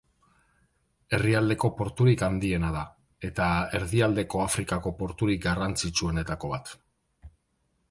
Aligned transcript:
Herrialdeko 1.17 1.69
porturik 1.81 2.23
handiena 2.29 2.71
da, 2.77 2.81
eta 3.29 3.51
Erdialdeko 3.81 4.43
Afrikako 4.47 4.95
porturik 5.05 5.47
garrantzitsuenetako 5.47 6.53
bat. 6.57 6.77